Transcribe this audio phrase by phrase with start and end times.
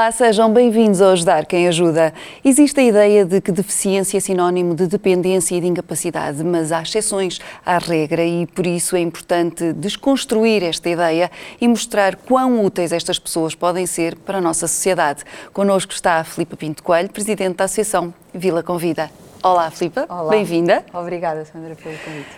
[0.00, 2.14] Olá, sejam bem-vindos ao Ajudar Quem Ajuda.
[2.42, 6.80] Existe a ideia de que deficiência é sinónimo de dependência e de incapacidade, mas há
[6.80, 11.30] exceções à regra e por isso é importante desconstruir esta ideia
[11.60, 15.22] e mostrar quão úteis estas pessoas podem ser para a nossa sociedade.
[15.52, 19.10] Connosco está a Filipa Pinto Coelho, Presidente da Associação Vila Convida.
[19.42, 20.08] Olá, Filipa.
[20.30, 20.82] Bem-vinda.
[20.94, 22.30] Obrigada, Sandra, pelo convite.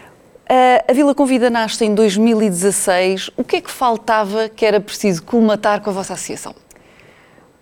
[0.50, 3.30] Uh, a Vila Convida nasce em 2016.
[3.36, 6.52] O que é que faltava que era preciso colmatar com a vossa associação?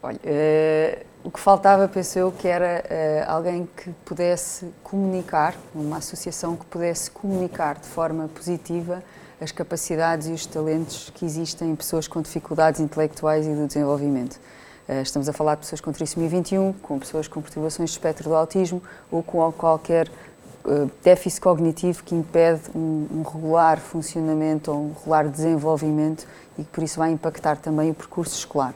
[0.02, 5.98] Olha, uh, o que faltava, penso eu, que era uh, alguém que pudesse comunicar, uma
[5.98, 9.02] associação que pudesse comunicar de forma positiva
[9.38, 14.40] as capacidades e os talentos que existem em pessoas com dificuldades intelectuais e do desenvolvimento.
[14.88, 18.30] Uh, estamos a falar de pessoas com trissomia 21, com pessoas com perturbações de espectro
[18.30, 20.10] do autismo ou com qualquer
[21.02, 26.26] déficit cognitivo que impede um, um regular funcionamento ou um regular desenvolvimento
[26.60, 28.74] e por isso vai impactar também o percurso escolar.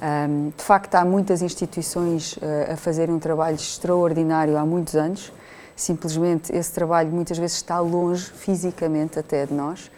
[0.00, 5.32] Um, de facto, há muitas instituições uh, a fazerem um trabalho extraordinário há muitos anos.
[5.74, 9.90] Simplesmente esse trabalho muitas vezes está longe, fisicamente até de nós.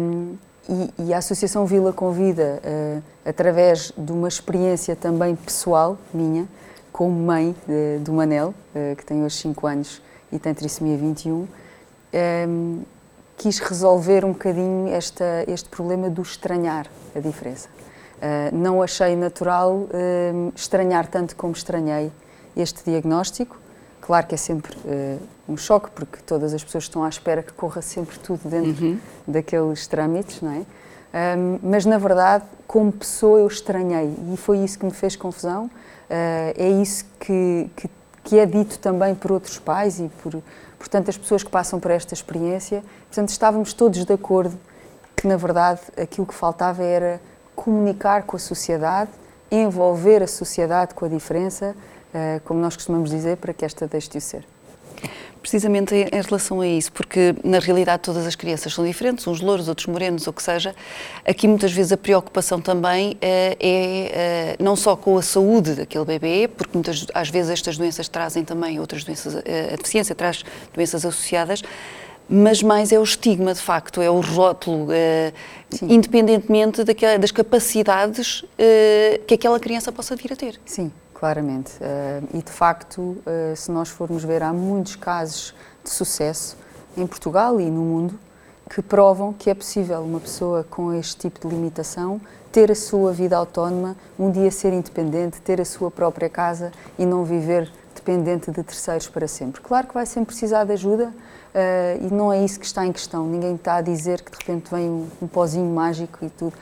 [0.00, 0.36] Um,
[0.68, 6.48] e, e, a Associação Vila convida, uh, através de uma experiência também pessoal minha,
[6.92, 8.54] como mãe de, do Manel,
[8.96, 11.46] que tem hoje 5 anos e tem trissomia 21,
[12.48, 12.82] um,
[13.36, 17.68] quis resolver um bocadinho esta, este problema do estranhar a diferença.
[18.16, 22.10] Uh, não achei natural uh, estranhar tanto como estranhei
[22.56, 23.58] este diagnóstico.
[24.00, 27.52] Claro que é sempre uh, um choque, porque todas as pessoas estão à espera que
[27.52, 28.98] corra sempre tudo dentro uhum.
[29.26, 30.64] daqueles trâmites, não é?
[31.36, 35.70] Um, mas na verdade, como pessoa, eu estranhei e foi isso que me fez confusão.
[36.08, 37.90] é isso que, que,
[38.22, 40.42] que, é dito também por outros pais e por,
[40.78, 42.82] portanto, as pessoas que passam por esta experiência.
[43.08, 44.58] Portanto, estávamos todos de acordo
[45.14, 47.20] que, na verdade, aquilo que faltava era
[47.54, 49.10] comunicar com a sociedade,
[49.50, 51.74] envolver a sociedade com a diferença,
[52.12, 54.46] eh, como nós costumamos dizer, para que esta deixe de ser.
[55.40, 59.68] Precisamente em relação a isso, porque na realidade todas as crianças são diferentes, uns louros,
[59.68, 60.74] outros morenos, ou o que seja.
[61.24, 66.48] Aqui muitas vezes a preocupação também é, é não só com a saúde daquele bebê,
[66.48, 71.62] porque muitas às vezes estas doenças trazem também outras doenças, a deficiência traz doenças associadas,
[72.28, 74.88] mas mais é o estigma, de facto, é o rótulo,
[75.80, 78.44] independentemente daquela, das capacidades
[79.28, 80.58] que aquela criança possa vir a ter.
[80.64, 81.72] Sim, claramente.
[81.76, 83.16] Uh, e, de facto,
[83.56, 86.56] se nós formos ver, há muitos casos de sucesso
[86.96, 88.18] em Portugal e no mundo
[88.68, 93.12] que provam que é possível uma pessoa com este tipo de limitação ter a sua
[93.12, 98.50] vida autónoma, um dia ser independente, ter a sua própria casa e não viver dependente
[98.50, 99.60] de terceiros para sempre.
[99.60, 101.12] Claro que vai sempre precisar de ajuda,
[101.56, 103.26] Uh, e não é isso que está em questão.
[103.26, 106.52] Ninguém está a dizer que de repente vem um, um pozinho mágico e tudo.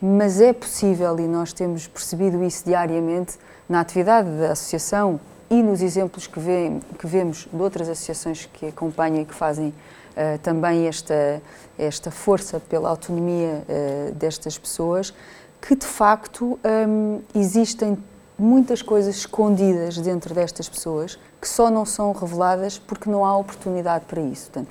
[0.00, 5.18] Mas é possível e nós temos percebido isso diariamente na atividade da associação
[5.48, 9.68] e nos exemplos que, vê, que vemos de outras associações que acompanham e que fazem
[9.68, 11.40] uh, também esta,
[11.78, 15.14] esta força pela autonomia uh, destas pessoas,
[15.60, 16.58] que de facto
[16.88, 17.96] um, existem
[18.38, 24.04] muitas coisas escondidas dentro destas pessoas que só não são reveladas porque não há oportunidade
[24.04, 24.50] para isso.
[24.50, 24.68] Portanto,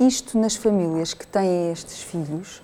[0.00, 2.62] isto nas famílias que têm estes filhos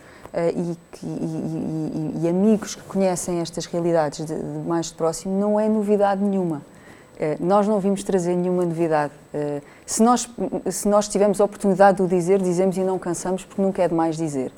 [0.54, 5.38] e, que, e, e, e, amigos que conhecem estas realidades de, de mais de próximo
[5.38, 6.62] não é novidade nenhuma.
[7.14, 9.12] Uh, nós não vimos trazer nenhuma novidade.
[9.32, 10.28] Uh, se, nós,
[10.70, 13.88] se nós tivermos a oportunidade de o dizer, dizemos e não cansamos porque nunca é
[13.88, 14.52] demais dizer.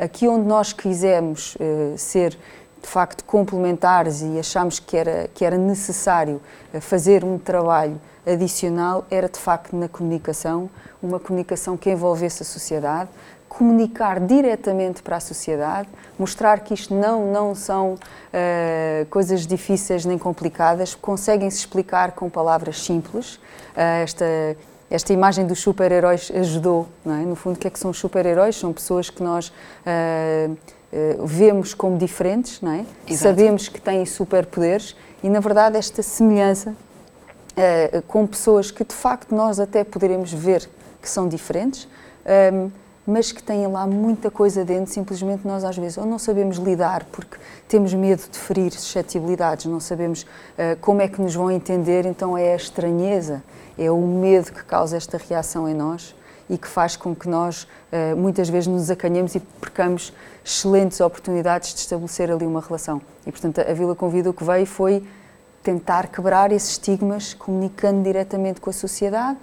[0.00, 1.56] aqui onde nós quisemos
[1.96, 2.38] ser
[2.84, 6.40] de facto complementares e achámos que era, que era necessário
[6.72, 10.68] eh, fazer um trabalho adicional, era de facto na comunicação,
[11.02, 13.08] uma comunicação que envolvesse a sociedade,
[13.56, 15.88] comunicar diretamente para a sociedade,
[16.18, 22.84] mostrar que isto não, não são uh, coisas difíceis nem complicadas, conseguem-se explicar com palavras
[22.84, 23.36] simples.
[23.36, 24.24] Uh, esta,
[24.90, 27.24] esta imagem dos super-heróis ajudou, é?
[27.24, 28.56] No fundo, o que é que são super-heróis?
[28.56, 30.56] São pessoas que nós uh,
[31.24, 32.84] vemos como diferentes, não é?
[33.14, 36.74] Sabemos que têm superpoderes e, na verdade, esta semelhança
[38.08, 40.68] com pessoas que, de facto, nós até poderemos ver
[41.00, 41.88] que são diferentes, um,
[42.26, 42.70] ehm,
[43.06, 47.04] mas que têm lá muita coisa dentro, simplesmente nós às vezes ou não sabemos lidar
[47.12, 47.36] porque
[47.68, 52.36] temos medo de ferir suscetibilidades, não sabemos uh, como é que nos vão entender, então
[52.36, 53.42] é a estranheza,
[53.78, 56.14] é o medo que causa esta reação em nós
[56.48, 60.12] e que faz com que nós uh, muitas vezes nos acanhemos e percamos
[60.44, 63.00] excelentes oportunidades de estabelecer ali uma relação.
[63.26, 65.02] E, portanto, a Vila Convida o que veio foi
[65.62, 69.38] tentar quebrar esses estigmas, comunicando diretamente com a sociedade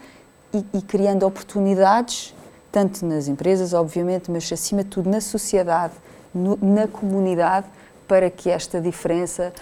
[0.54, 2.36] e, e criando oportunidades,
[2.72, 5.94] tanto nas empresas, obviamente, mas acima de tudo na sociedade,
[6.34, 7.68] no, na comunidade,
[8.08, 9.54] para que esta diferença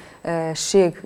[0.56, 0.98] chegue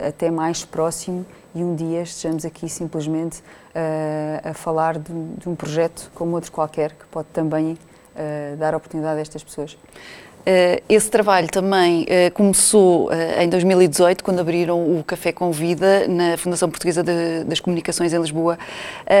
[0.00, 5.54] até mais próximo e um dia estejamos aqui simplesmente uh, a falar de, de, um
[5.54, 9.72] projeto como outro qualquer que pode também uh, dar oportunidade a estas pessoas.
[9.72, 16.68] Uh, esse trabalho também começou em 2018, quando abriram o Café com Vida na Fundação
[16.68, 18.58] Portuguesa de, das Comunicações em Lisboa.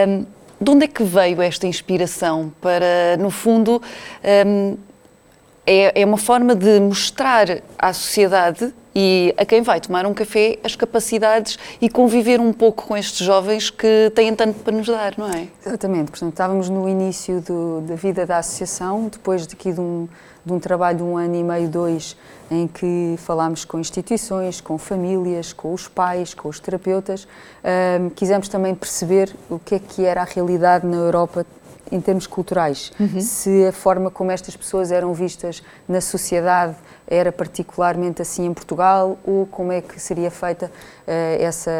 [0.08, 0.26] Um,
[0.62, 3.82] de onde é que veio esta inspiração para, no fundo,
[4.46, 4.76] um,
[5.66, 7.46] é, é uma forma de mostrar
[7.78, 12.86] à sociedade e a quem vai tomar um café as capacidades e conviver um pouco
[12.86, 15.48] com estes jovens que têm tanto para nos dar, não é?
[15.64, 20.08] Exatamente, portanto estávamos no início do, da vida da associação, depois daqui de um,
[20.44, 22.16] de um trabalho de um ano e meio, dois,
[22.50, 27.26] em que falámos com instituições, com famílias, com os pais, com os terapeutas,
[28.00, 31.46] um, quisemos também perceber o que é que era a realidade na Europa
[31.90, 33.20] em termos culturais, uhum.
[33.20, 36.74] se a forma como estas pessoas eram vistas na sociedade
[37.06, 41.70] era particularmente assim em Portugal ou como é que seria feita uh, essa,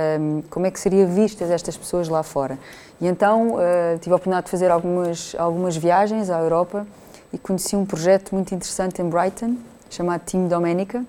[0.50, 2.58] como é que seria vistas estas pessoas lá fora.
[3.00, 6.87] E então uh, tive a oportunidade de fazer algumas algumas viagens à Europa
[7.32, 9.56] e conheci um projeto muito interessante em Brighton
[9.88, 11.05] chamado Team Domenica,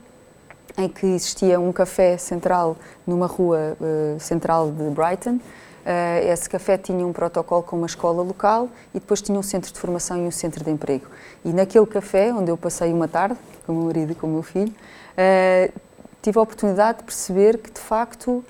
[0.78, 2.76] em que existia um café central
[3.06, 5.40] numa rua uh, central de Brighton
[5.84, 9.72] Uh, esse café tinha um protocolo com uma escola local e depois tinha um centro
[9.74, 11.08] de formação e um centro de emprego.
[11.44, 13.36] E naquele café, onde eu passei uma tarde
[13.66, 15.74] com o meu marido e com o meu filho, uh,
[16.22, 18.46] tive a oportunidade de perceber que, de facto,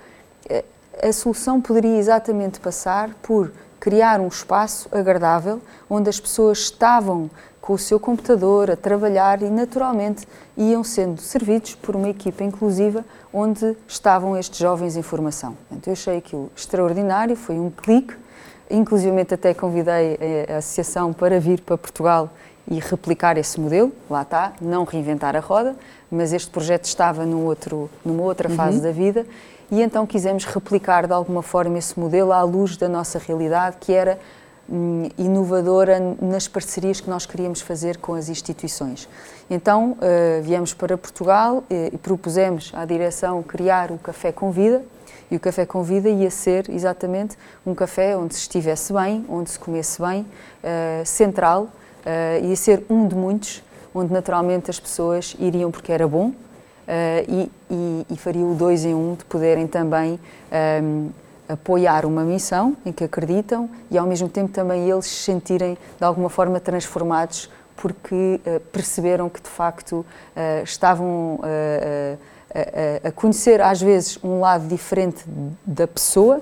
[1.01, 5.59] a solução poderia exatamente passar por criar um espaço agradável
[5.89, 7.31] onde as pessoas estavam
[7.63, 10.27] com o seu computador, a trabalhar e, naturalmente,
[10.57, 15.55] iam sendo servidos por uma equipa inclusiva onde estavam estes jovens em formação.
[15.71, 18.15] Então, eu achei aquilo extraordinário, foi um clique,
[18.69, 20.19] inclusive até convidei
[20.53, 22.29] a associação para vir para Portugal
[22.69, 25.73] e replicar esse modelo, lá está, não reinventar a roda,
[26.11, 28.55] mas este projeto estava num outro, numa outra uhum.
[28.57, 29.25] fase da vida
[29.71, 33.93] e então quisemos replicar de alguma forma esse modelo à luz da nossa realidade, que
[33.93, 34.19] era
[35.17, 39.09] inovadora nas parcerias que nós queríamos fazer com as instituições.
[39.49, 44.83] Então, uh, viemos para Portugal e, e propusemos à direção criar o Café com Vida,
[45.29, 49.49] e o Café com Vida ia ser exatamente um café onde se estivesse bem, onde
[49.49, 51.69] se comesse bem, uh, central,
[52.41, 53.63] ia ser um de muitos,
[53.95, 56.33] onde naturalmente as pessoas iriam porque era bom, uh,
[57.27, 60.19] e, e, e, faria o dois em um de poderem também
[60.83, 61.09] um,
[61.47, 66.03] apoiar uma missão em que acreditam e ao mesmo tempo também eles se sentirem de
[66.03, 72.17] alguma forma transformados porque uh, perceberam que de facto uh, estavam uh,
[73.03, 75.23] a conhecer às vezes um lado diferente
[75.65, 76.39] da pessoa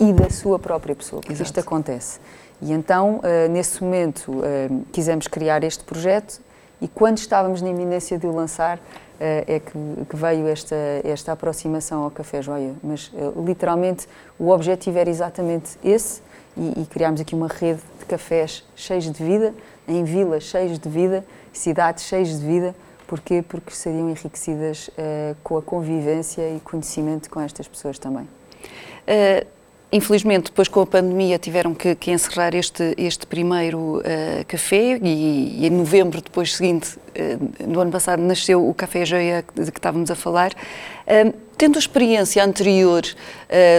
[0.00, 1.50] e da sua própria pessoa, porque Exato.
[1.50, 2.18] isto acontece.
[2.60, 4.42] E então, nesse momento,
[4.90, 6.40] quisemos criar este projeto
[6.82, 9.11] e quando estávamos na iminência de o lançar, eh,
[9.46, 9.72] é que,
[10.08, 12.74] que, veio esta, esta aproximação ao Café Joia.
[12.82, 14.08] Mas, eh, literalmente,
[14.38, 16.20] o objetivo era exatamente esse
[16.56, 19.54] e, e criámos aqui uma rede de cafés cheios de vida,
[19.86, 22.74] em vilas cheias de vida, cidades cheias de vida.
[23.06, 23.44] Porquê?
[23.46, 28.24] Porque seriam enriquecidas uh, com a convivência e conhecimento com estas pessoas também.
[28.24, 29.46] Uh,
[29.94, 34.02] Infelizmente, depois com a pandemia tiveram que, que encerrar este, este primeiro uh,
[34.48, 39.44] café e, e, em novembro, depois seguinte, uh, no ano passado, nasceu o Café Joia
[39.54, 40.52] de que estávamos a falar.
[40.52, 43.02] Uh, tendo a experiência anterior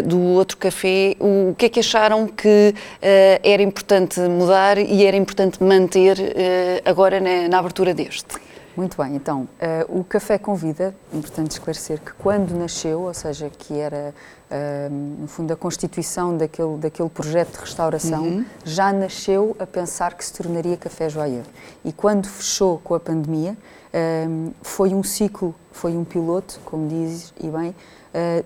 [0.05, 2.73] do outro café, o, o, que é que acharam que
[3.43, 6.15] era importante mudar e era importante manter
[6.85, 8.37] agora na, na abertura deste?
[8.75, 9.47] Muito bem, então,
[9.87, 14.15] uh, o Café Convida, importante esclarecer que quando nasceu, ou seja, que era,
[15.19, 18.45] no fundo, a constituição daquele, daquele projeto de restauração, uhum.
[18.63, 21.43] já nasceu a pensar que se tornaria Café Joaia.
[21.83, 23.57] E quando fechou com a pandemia,
[24.61, 27.75] foi um ciclo, foi um piloto, como dizes, e bem,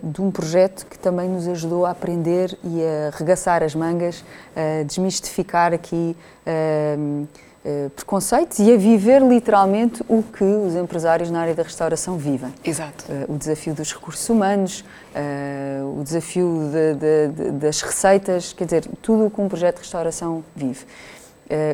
[0.02, 4.24] de um projeto que também nos ajudou a aprender e a regaçar as mangas,
[4.56, 6.16] a desmistificar aqui
[7.94, 12.52] preconceitos e a viver literalmente o que os empresários na área da restauração vivem.
[12.64, 13.04] Exato.
[13.08, 14.84] Uh, o desafio dos recursos humanos,
[15.14, 19.76] uh, o desafio de, de, de, das receitas, quer dizer, tudo o que um projeto
[19.76, 20.86] de restauração vive.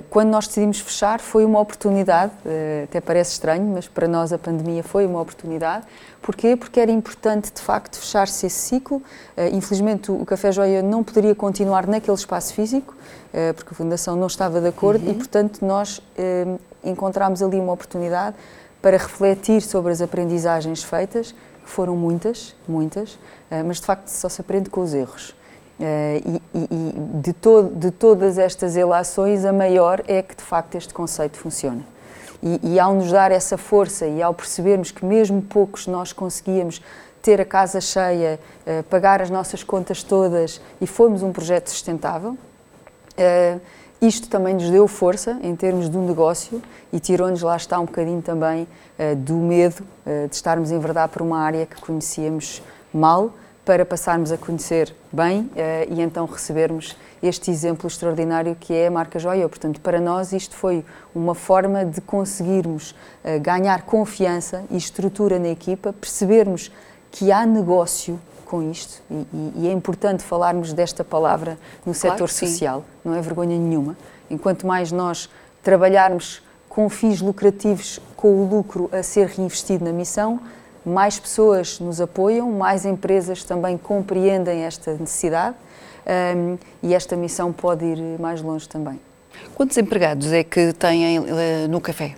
[0.09, 2.33] Quando nós decidimos fechar, foi uma oportunidade,
[2.85, 5.85] até parece estranho, mas para nós a pandemia foi uma oportunidade.
[6.23, 6.57] Porquê?
[6.57, 9.03] Porque era importante, de facto, fechar-se esse ciclo.
[9.53, 12.95] Infelizmente, o Café Joia não poderia continuar naquele espaço físico,
[13.57, 15.13] porque a Fundação não estava de acordo uhum.
[15.13, 16.01] e, portanto, nós
[16.85, 18.37] encontramos ali uma oportunidade
[18.81, 21.33] para refletir sobre as aprendizagens feitas,
[21.65, 23.19] que foram muitas, muitas,
[23.67, 25.35] mas de facto só se aprende com os erros.
[25.79, 27.35] Uh, e, e de,
[27.75, 31.83] de todas estas relações, a maior é que de facto este conceito funciona.
[32.41, 36.81] E, e ao nos dar essa força e ao percebermos que mesmo poucos nós conseguíamos
[37.25, 42.33] ter a casa cheia, uh, pagar as nossas contas todas e fomos um projeto sustentável,
[42.33, 43.61] uh,
[44.01, 46.63] isto também nos deu força em termos do negócio
[46.93, 49.83] e tirou-nos lá está um bocadinho também uh, do medo
[50.29, 52.63] de estarmos em verdade por uma área que conhecíamos
[52.93, 53.33] mal
[53.65, 55.51] para passarmos a conhecer bem
[55.89, 59.49] e então recebermos este exemplo extraordinário que é a marca Joia.
[59.49, 65.49] Portanto, para nós isto foi uma forma de conseguirmos uh, ganhar confiança e estrutura na
[65.49, 66.71] equipa, percebermos
[67.11, 71.99] que há negócio com isto e, e, e é importante falarmos desta palavra no claro
[71.99, 73.97] setor social, não é vergonha nenhuma.
[74.31, 75.31] Enquanto mais nós
[75.63, 80.41] trabalharmos com fins lucrativos, com o lucro a ser reinvestido na missão,
[80.85, 85.57] mais pessoas nos apoiam, mais empresas também compreendem esta necessidade
[86.37, 89.01] um, e esta missão pode ir mais longe também.
[89.55, 91.25] Quantos empregados é que têm uh,
[91.69, 92.15] no café?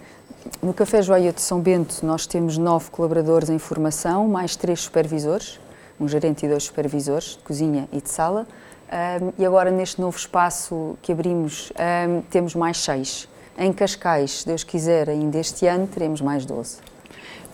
[0.62, 5.60] No Café Joia de São Bento nós temos nove colaboradores em formação, mais três supervisores,
[5.98, 8.46] um gerente e dois supervisores de cozinha e de sala.
[8.86, 11.72] Um, e agora neste novo espaço que abrimos
[12.08, 13.28] um, temos mais seis.
[13.58, 16.78] Em Cascais, se Deus quiser, ainda este ano teremos mais doze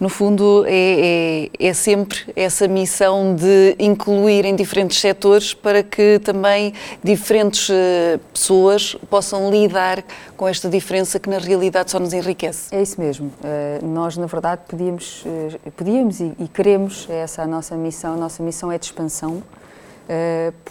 [0.02, 6.18] no fundo, é, é, é, sempre essa missão de incluir em diferentes setores para que
[6.18, 10.02] também diferentes uh, pessoas possam lidar
[10.36, 12.74] com esta diferença que na realidade só nos enriquece.
[12.74, 13.28] É isso mesmo.
[13.28, 18.14] Uh, nós, na verdade, podíamos, uh, podíamos e, e, queremos, é essa a nossa missão,
[18.14, 19.40] a nossa missão é de expansão,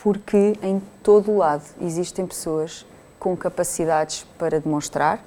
[0.04, 2.86] porque em todo o lado existem pessoas
[3.18, 5.24] com capacidades para demonstrar,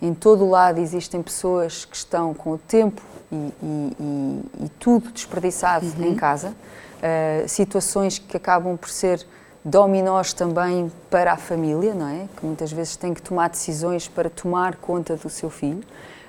[0.00, 5.10] em todo o lado existem pessoas que estão com o tempo e, e, e tudo
[5.10, 6.04] desperdiçado uhum.
[6.04, 9.26] em casa, uh, situações que acabam por ser
[9.64, 12.28] dominós também para a família, não é?
[12.36, 15.82] Que muitas vezes tem que tomar decisões para tomar conta do seu filho.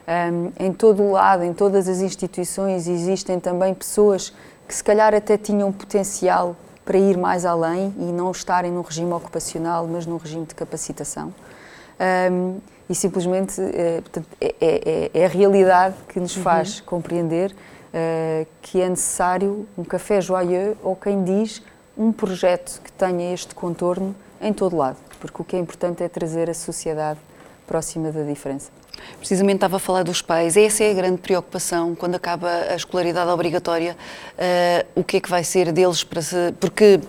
[0.08, 4.34] Um, em todo o lado, em todas as instituições, existem também pessoas
[4.68, 6.56] que se calhar até tinham potencial
[6.86, 11.34] para ir mais além e não estarem no regime ocupacional, mas no regime de capacitação.
[12.32, 14.02] Um, e simplesmente é,
[14.40, 16.86] é, é, é, a realidade que nos faz uhum.
[16.86, 21.62] compreender uh, que é necessário um café joyeux ou quem diz
[21.98, 26.10] um projeto que tenha este contorno em todo lado, porque o que é importante é
[26.10, 27.20] trazer a sociedade
[27.66, 28.70] próxima da diferença.
[29.18, 33.30] Precisamente estava a falar dos pais, essa é a grande preocupação quando acaba a escolaridade
[33.30, 33.96] obrigatória,
[34.34, 36.54] uh, o que é que vai ser deles para se...
[36.60, 37.00] porque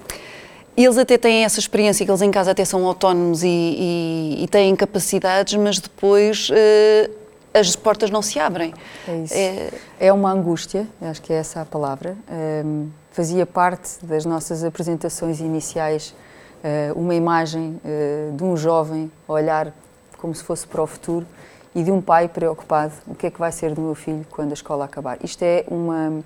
[0.85, 4.49] eles até têm essa experiência que eles em casa até são autónomos e, e, e
[4.49, 7.11] têm capacidades, mas depois uh,
[7.54, 8.75] as portas não se abrem.
[9.09, 9.35] É isso.
[9.35, 12.16] É, é uma angústia, acho que é essa a palavra.
[12.28, 16.14] Um, ehm, fazia parte das nossas apresentações iniciais
[16.62, 19.73] uh, uma imagem uh, de um jovem olhar
[20.18, 21.26] como se fosse para o futuro
[21.75, 24.50] e de um pai preocupado: o que é que vai ser do meu filho quando
[24.50, 25.18] a escola acabar?
[25.23, 26.23] Isto é uma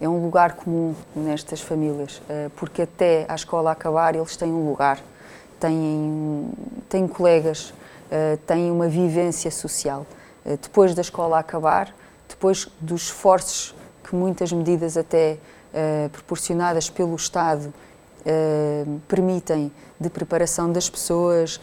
[0.00, 4.68] é um lugar comum nestas famílias, eh, porque até a escola acabar eles têm um
[4.68, 4.98] lugar,
[5.60, 6.50] têm,
[6.88, 7.72] têm colegas,
[8.10, 10.04] eh, têm uma vivência social.
[10.44, 11.94] Eh, depois da escola acabar,
[12.28, 15.38] depois dos esforços que muitas medidas até
[16.12, 17.74] proporcionadas pelo Estado
[19.06, 21.60] permitem de preparação das pessoas,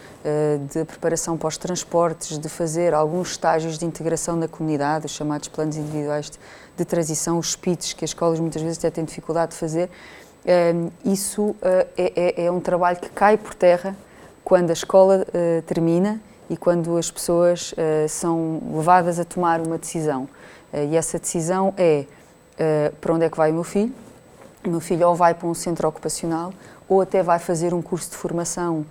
[0.72, 5.48] de preparação para os transportes, de fazer alguns estágios de integração na comunidade, os chamados
[5.48, 6.40] planos individuais de
[6.82, 9.90] de transição, os PITs, que as escolas muitas vezes até têm dificuldade de fazer,
[10.46, 13.96] ehm, isso eh, é, é, é, um trabalho que cai por terra
[14.44, 19.78] quando a escola eh, termina e quando as pessoas eh, são levadas a tomar uma
[19.78, 20.28] decisão.
[20.74, 22.06] e essa decisão é
[23.02, 23.94] para onde é que vai o meu filho?
[24.66, 26.54] O meu filho ou vai para um centro ocupacional
[26.88, 28.86] ou até vai fazer um curso de formação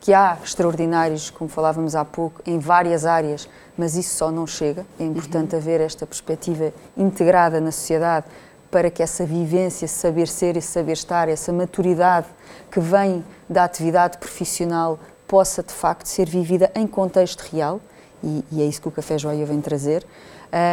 [0.00, 4.86] que há extraordinários, como falávamos há pouco, em várias áreas, mas isso só não chega.
[5.00, 5.60] É importante uhum.
[5.60, 8.26] haver esta perspectiva integrada na sociedade
[8.70, 12.26] para que essa vivência, esse saber ser, esse saber estar, essa maturidade
[12.70, 17.80] que vem da atividade profissional possa de facto ser vivida em contexto real
[18.22, 20.04] e, e é isso que o Café Joia vem trazer.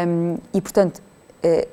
[0.08, 1.02] Um, e portanto,
[1.44, 1.68] uh,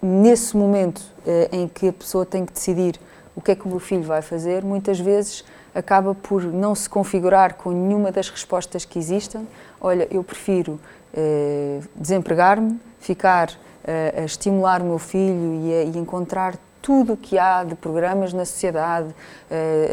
[0.00, 3.00] nesse momento uh, em que a pessoa tem que decidir
[3.34, 6.88] o que é que o meu filho vai fazer, muitas vezes acaba por não se
[6.88, 9.46] configurar com nenhuma das respostas que existem.
[9.78, 10.80] Olha, eu prefiro
[11.12, 13.50] eh, desempregar-me, ficar
[13.84, 17.74] eh, a estimular o meu filho e, a, e encontrar tudo o que há de
[17.74, 19.12] programas na sociedade,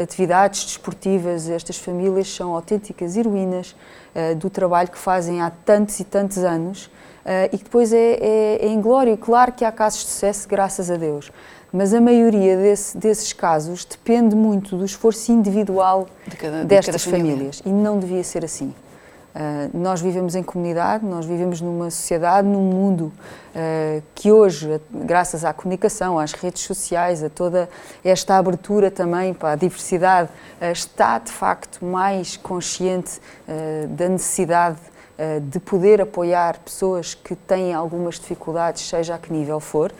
[0.00, 1.48] atividades desportivas.
[1.48, 3.74] Estas famílias são autênticas heroínas
[4.38, 6.88] do trabalho que fazem há tantos e tantos anos
[7.52, 9.16] e que depois é, é, é inglório.
[9.16, 11.30] Claro que há casos de sucesso, graças a Deus,
[11.72, 17.10] mas a maioria desse, desses casos depende muito do esforço individual de cada, destas de
[17.10, 17.32] família.
[17.32, 18.72] famílias e não devia ser assim.
[19.34, 23.12] Uh, nós vivemos em comunidade, nós vivemos numa sociedade, num mundo
[23.50, 27.68] uh, que hoje, graças à comunicação, às redes sociais, a toda
[28.04, 30.28] esta abertura também para a diversidade,
[30.62, 33.20] uh, está de facto mais consciente
[33.88, 34.78] da necessidade
[35.50, 39.92] de poder apoiar pessoas que têm algumas dificuldades, seja a que nível for.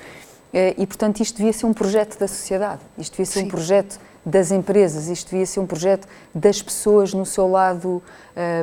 [0.76, 3.46] E, portanto, isto devia ser um projeto da sociedade, isto devia ser Sim.
[3.46, 8.02] um projeto das empresas, isto devia ser um projeto das pessoas no seu lado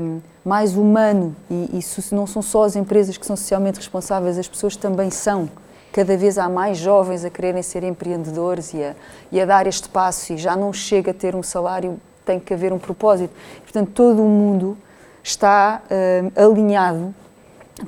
[0.02, 4.48] um, mais humano e, e não são só as empresas que são socialmente responsáveis, as
[4.48, 5.50] pessoas também são.
[5.94, 8.96] Cada vez há mais jovens a quererem ser empreendedores e a,
[9.32, 12.54] e a dar este passo e já não chega a ter um salário, tem que
[12.54, 13.34] haver um propósito.
[13.62, 14.78] Portanto, todo o mundo
[15.24, 17.14] está um, alinhado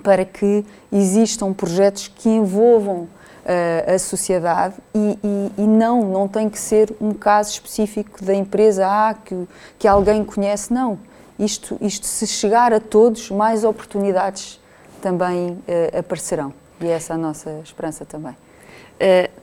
[0.01, 3.07] para que existam projetos que envolvam
[3.43, 8.33] uh, a sociedade e, e, e, não, não tem que ser um caso específico da
[8.33, 9.47] empresa A que,
[9.77, 10.97] que alguém conhece, não.
[11.37, 14.59] Isto, isto, se chegar a todos, mais oportunidades
[15.01, 16.53] também uh, aparecerão.
[16.79, 18.33] E essa é a nossa esperança também.
[18.33, 19.42] Uh,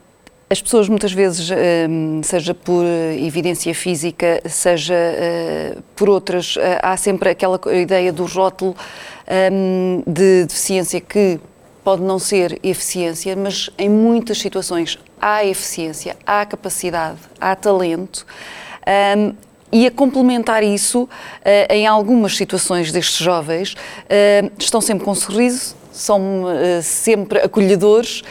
[0.51, 1.49] as pessoas muitas vezes,
[2.23, 2.83] seja por
[3.17, 4.93] evidência física, seja
[5.95, 8.75] por outras, há sempre aquela ideia do rótulo
[10.05, 11.39] de deficiência que
[11.85, 18.25] pode não ser eficiência, mas em muitas situações há eficiência, há capacidade, há talento.
[19.17, 19.33] Um,
[19.71, 21.07] e a complementar isso,
[21.69, 23.73] em algumas situações destes jovens,
[24.59, 28.23] estão sempre com um sorriso, são uh, sempre acolhedores,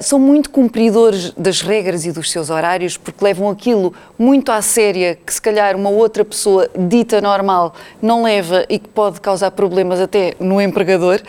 [0.00, 5.16] são muito cumpridores das regras e dos seus horários, porque levam aquilo muito à séria,
[5.16, 10.00] que se calhar uma outra pessoa dita normal não leva e que pode causar problemas
[10.00, 11.20] até no empregador.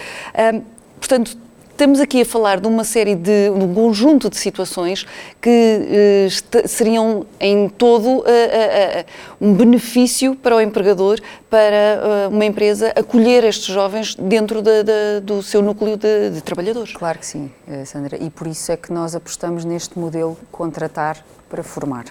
[0.99, 1.35] Portanto,
[1.79, 5.07] estamos aqui a falar de uma série de, um conjunto de situações
[5.41, 9.05] que uh, seriam em todo uh, uh,
[9.39, 15.41] um benefício para o empregador, para uma empresa acolher estes jovens dentro de, de, do
[15.41, 16.91] seu núcleo de, de, trabalhadores.
[16.91, 17.49] Claro que sim,
[17.85, 22.07] Sandra, e por isso é que nós apostamos neste modelo contratar para formar.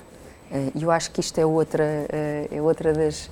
[0.74, 1.84] E eu acho que isto é outra,
[2.50, 3.30] é outra das,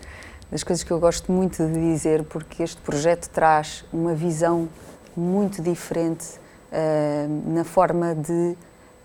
[0.51, 4.69] das coisas que eu gosto muito de dizer, porque este projeto traz uma visão
[5.17, 6.39] muito diferente
[6.73, 8.57] uh, na forma de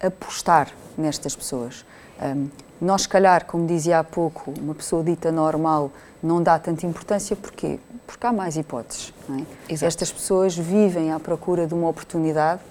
[0.02, 1.86] apostar nestas pessoas.
[2.22, 2.50] Um,
[2.82, 7.36] nós, se calhar, como dizia há pouco, uma pessoa dita normal não dá tanta importância,
[7.36, 7.80] porquê?
[8.06, 9.14] Porque há mais hipóteses.
[9.70, 9.74] É?
[9.86, 12.62] Estas pessoas vivem à procura de uma oportunidade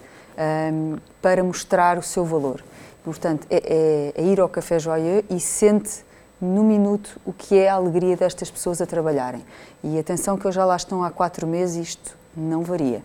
[0.73, 2.63] um, para mostrar o seu valor.
[3.05, 6.05] Portanto, é, é, é ir ao Café Joyeux e sente
[6.41, 9.45] no minuto o que é a alegria destas pessoas a trabalharem.
[9.83, 13.03] E atenção que eu já lá estão há quatro meses isto não varia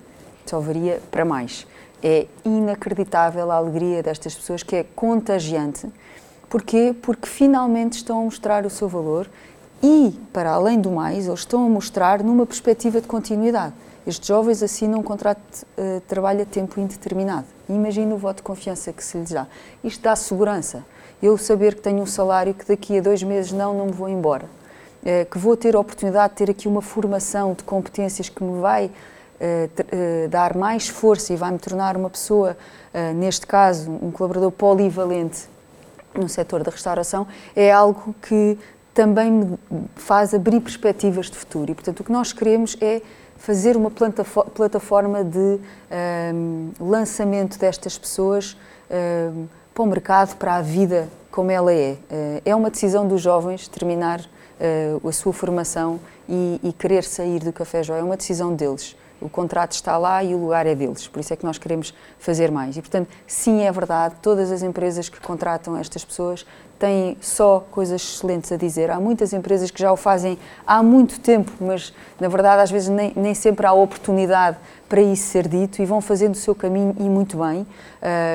[0.49, 1.67] só varia para mais.
[2.03, 5.88] É inacreditável a alegria destas pessoas, que é contagiante.
[6.49, 6.95] Porquê?
[7.01, 9.27] Porque finalmente estão a mostrar o seu valor
[9.81, 13.73] e, para além do mais, eles estão a mostrar numa perspectiva de continuidade.
[14.05, 17.45] Estes jovens assinam um contrato de uh, trabalho a tempo indeterminado.
[17.67, 19.47] Imagina o voto de confiança que se lhes dá.
[19.84, 20.86] Isto dá segurança.
[21.21, 24.08] Eu saber que tenho um salário que daqui a dois meses não, não me vou
[24.08, 24.45] embora.
[25.01, 28.62] Uh, que vou ter a oportunidade de ter aqui uma formação de competências que me
[28.62, 28.91] vai
[30.29, 32.57] dar mais força e vai-me tornar uma pessoa,
[32.93, 35.47] uh, neste caso, um colaborador polivalente
[36.13, 38.57] no setor da restauração, é algo que
[38.93, 39.57] também me
[39.95, 41.71] faz abrir perspectivas de futuro.
[41.71, 43.01] E, portanto, o que nós queremos é
[43.35, 45.59] fazer uma plataforma de um,
[45.91, 48.55] ehm, lançamento destas pessoas
[48.89, 51.97] um, ehm, para o mercado, para a vida como ela é.
[52.45, 54.21] É uma decisão dos jovens terminar
[55.05, 59.30] a sua formação e, e, querer sair do Café Jó, é uma decisão deles o
[59.30, 61.08] contrato está lá e o lugar é deles.
[61.08, 62.78] Por isso é que nós queremos fazer mais.
[62.78, 66.45] E, portanto, sim, é verdade, todas as empresas que contratam estas pessoas
[66.78, 68.91] têm só coisas excelentes a dizer.
[68.91, 72.89] Há muitas empresas que já o fazem há muito tempo, mas, na verdade, às vezes
[72.89, 74.58] nem, nem sempre há oportunidade
[74.89, 77.65] para isso ser dito e vão fazendo o seu caminho e muito bem.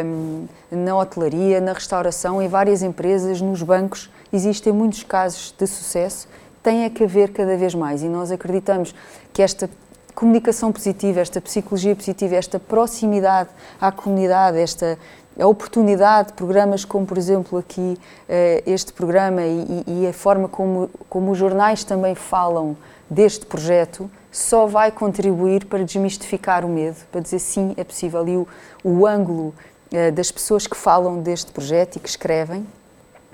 [0.05, 6.29] Um, na hotelaria, na restauração, em várias empresas, nos bancos, existem muitos casos de sucesso.
[6.63, 8.95] Tem a que haver cada vez mais e nós acreditamos
[9.33, 9.69] que esta
[10.13, 14.99] comunicação positiva, esta psicologia positiva, esta proximidade à comunidade, esta
[15.39, 20.91] a oportunidade, programas como, por exemplo, aqui eh, este programa e, e, a forma como,
[21.09, 22.77] como os jornais também falam
[23.09, 28.29] deste projeto, só vai contribuir para desmistificar o medo, para dizer sim, é possível.
[28.29, 28.49] E o,
[28.85, 29.55] o ângulo
[29.93, 32.67] eh, das pessoas que falam deste projeto e que escrevem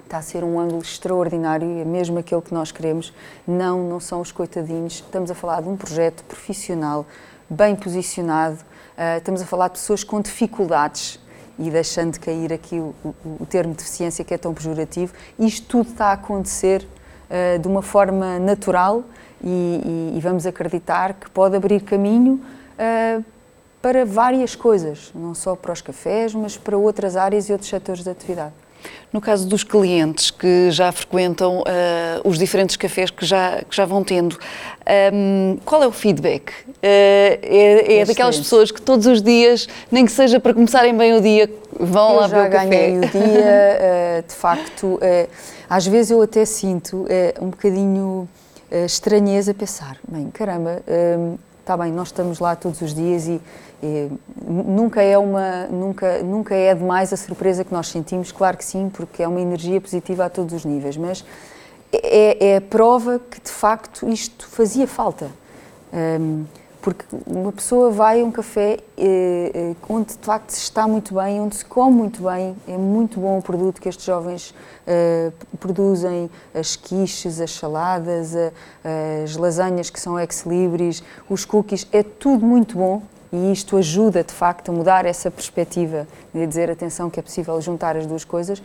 [0.07, 3.13] está a ser um ângulo extraordinário e é mesmo aquele que nós queremos.
[3.47, 4.95] Não, não são os coitadinhos.
[4.95, 7.05] Estamos a falar de um projeto profissional,
[7.51, 8.57] bem posicionado.
[8.97, 11.21] Uh, estamos a falar de pessoas com dificuldades
[11.59, 15.13] e deixando de cair aqui o, o, o termo deficiência que é tão pejorativo.
[15.39, 16.87] Isto tudo está a acontecer
[17.29, 19.03] uh, de uma forma natural
[19.43, 22.41] e, e, e vamos acreditar que pode abrir caminho
[22.79, 23.25] uh,
[23.83, 28.05] para várias coisas, não só para os cafés, mas para outras áreas e outros setores
[28.05, 28.55] de atividade.
[29.13, 31.65] No caso dos clientes que já frequentam uh,
[32.23, 34.39] os diferentes cafés que já, que já vão tendo, um,
[35.55, 36.51] ehm, qual é o feedback?
[36.51, 41.15] Uh, é, é daquelas pessoas que todos os dias, nem que seja para começarem bem
[41.15, 42.57] o dia, vão eu lá para o café?
[42.57, 45.01] Eu já ganhei o dia, uh, de facto,
[45.71, 47.07] às vezes eu até sinto
[47.41, 48.29] um bocadinho
[48.85, 50.83] estranheza a pensar, bem, caramba,
[51.61, 53.41] está bem, nós estamos lá todos os dias e
[54.47, 58.33] nunca é uma nunca nunca é demais a surpresa que nós sentimos.
[58.33, 61.25] Claro que sim porque é uma energia positiva a todos os níveis mas
[61.93, 65.31] é, é a prova que de facto isto fazia falta.
[65.93, 66.45] Um,
[66.87, 71.17] porque uma pessoa vai a um café eh, eh, onde de facto se está muito
[71.17, 74.55] bem, onde se come muito bem, é muito bom o produto que estes jovens
[74.87, 78.37] eh, produzem, as quiches, as saladas,
[79.25, 84.33] as lasanhas que são ex-libris, os cookies, é tudo muito bom e isto ajuda de
[84.33, 88.63] facto a mudar essa perspectiva de dizer atenção que é possível juntar as duas coisas,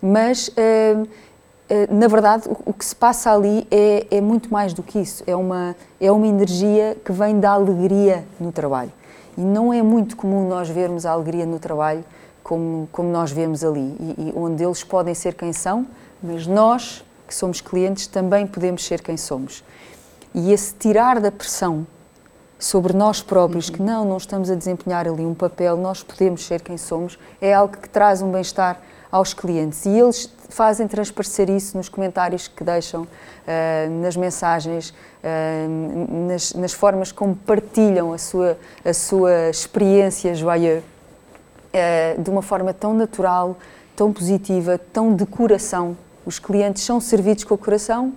[0.00, 1.08] mas uh, uh,
[1.94, 5.34] na verdade o, que se passa ali é, é, muito mais do que isso, é
[5.34, 8.92] uma, é uma energia que vem da alegria no trabalho.
[9.36, 12.04] E não é muito comum nós vermos a alegria no trabalho
[12.42, 13.94] como, como nós vemos ali.
[14.00, 15.86] E, e onde eles podem ser quem são,
[16.22, 19.62] mas nós que somos clientes também podemos ser quem somos.
[20.34, 21.86] E esse tirar da pressão
[22.58, 26.60] sobre nós próprios, que não, não estamos a desempenhar ali um papel, nós podemos ser
[26.62, 29.84] quem somos, é algo que traz um bem-estar aos clientes.
[29.84, 36.72] E eles fazem transparecer isso nos comentários que deixam, uh, nas mensagens, uh, nas, nas,
[36.72, 43.56] formas como partilham a sua, a sua experiência joyeux, uh, de uma forma tão natural,
[43.94, 45.96] tão positiva, tão de coração.
[46.24, 48.12] Os clientes são servidos com o coração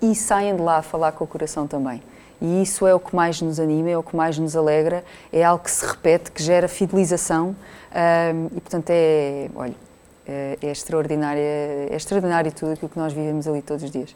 [0.00, 2.02] e saem de lá a falar com o coração também.
[2.42, 5.44] E isso é o que mais nos anima, é o que mais nos alegra, é
[5.44, 7.54] algo que se repete, que gera fidelização
[7.94, 9.74] um, e, portanto, é, olha,
[10.26, 14.14] é, é, extraordinário, é extraordinário tudo aquilo que nós vivemos ali todos os dias.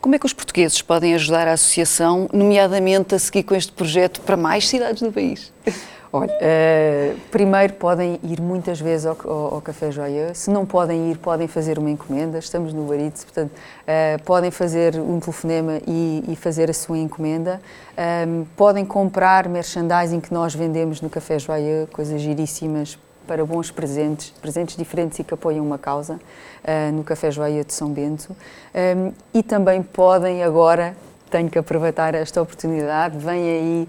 [0.00, 4.20] Como é que os portugueses podem ajudar a associação, nomeadamente a seguir com este projeto
[4.20, 5.52] para mais cidades do país?
[6.16, 10.38] Olha, uh, primeiro podem ir muitas vezes ao, ao, ao, Café Joyeux.
[10.38, 12.38] Se não podem ir, podem fazer uma encomenda.
[12.38, 17.60] Estamos no Baritz, portanto, uh, podem fazer um telefonema e, e fazer a sua encomenda.
[17.96, 22.96] Ehm, podem comprar merchandising que nós vendemos no Café Joyeux, coisas giríssimas
[23.26, 27.74] para bons presentes, presentes diferentes e que apoiam uma causa, uh, no Café Joia de
[27.74, 28.36] São Bento.
[28.72, 30.94] Ehm, e também podem agora
[31.30, 33.18] tenho que aproveitar esta oportunidade.
[33.18, 33.88] Vem aí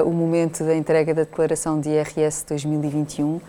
[0.00, 3.26] uh, o momento da entrega da declaração de IRS 2021.
[3.26, 3.40] Uh,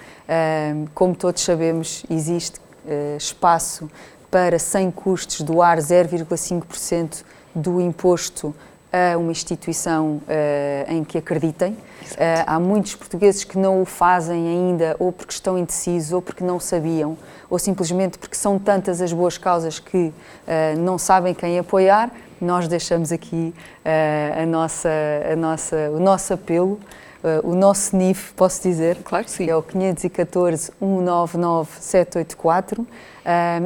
[0.93, 3.89] como todos sabemos, existe uh, espaço
[4.29, 7.23] para, sem custos, doar 0,5%
[7.55, 8.53] do imposto
[8.91, 11.71] a uma instituição uh, em que acreditem.
[11.71, 11.77] Uh,
[12.45, 16.59] há muitos portugueses que não o fazem ainda, ou porque estão indecisos, ou porque não
[16.59, 17.17] sabiam,
[17.49, 22.11] ou simplesmente porque são tantas as boas causas que uh, não sabem quem apoiar.
[22.39, 23.51] Nós deixamos aqui
[24.39, 24.89] a nossa,
[25.33, 26.79] a nossa, o nosso apelo,
[27.43, 28.97] o nosso NIF, posso dizer?
[29.03, 29.49] Claro que sim.
[29.49, 32.81] É o 514 199 784.
[32.81, 32.87] Uh,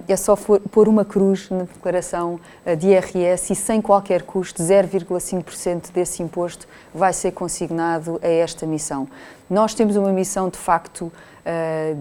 [0.08, 2.40] é só pôr uma cruz na declaração
[2.80, 9.08] de IRS e sem qualquer custo, 0,5% desse imposto vai ser consignado a esta missão.
[9.50, 11.12] Nós temos uma missão de facto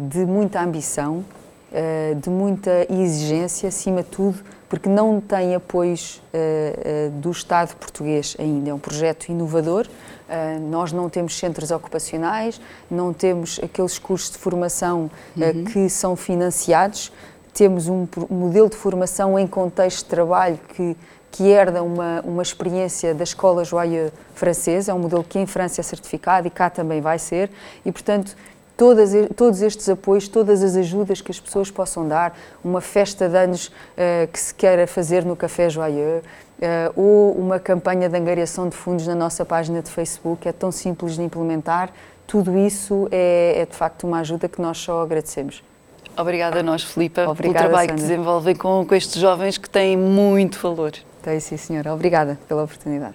[0.09, 1.25] de muita ambição,
[2.21, 6.23] de muita exigência, acima de tudo, porque não tem apoios
[7.15, 8.71] do Estado português ainda.
[8.71, 9.87] É um projeto inovador.
[10.31, 15.65] Uh, nós não temos centros ocupacionais, não temos aqueles cursos de formação uhum.
[15.65, 17.13] que são financiados.
[17.53, 20.97] Temos um modelo de formação em contexto de trabalho que,
[21.33, 24.93] que herda uma, uma experiência da escola Joia francesa.
[24.93, 27.51] É um modelo que em França é certificado e cá também vai ser.
[27.85, 28.37] E, portanto,
[28.81, 33.37] todas, todos estes apoios, todas as ajudas que as pessoas possam dar, uma festa de
[33.37, 36.25] anos uh, que se queira fazer no Café Joyeux, uh,
[36.97, 41.17] ou uma campanha de angariação de fundos na nossa página de Facebook, é tão simples
[41.17, 41.91] de implementar.
[42.27, 45.63] Tudo isso é, é de facto uma ajuda que nós só agradecemos.
[46.17, 47.95] Obrigada a nós, Filipa, Obrigada, pelo trabalho Sandra.
[47.97, 50.93] que desenvolvem com, com estes jovens que têm muito valor.
[51.23, 51.93] Tem sim, senhora.
[51.93, 53.15] Obrigada pela oportunidade.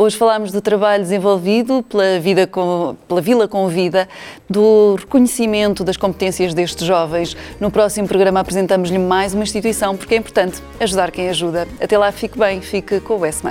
[0.00, 4.08] Hoje falámos do trabalho desenvolvido pela, vida com, pela Vila com Vida,
[4.48, 7.36] do reconhecimento das competências destes jovens.
[7.58, 11.66] No próximo programa apresentamos-lhe mais uma instituição, porque é importante ajudar quem ajuda.
[11.80, 13.42] Até lá, fique bem, fique com o S.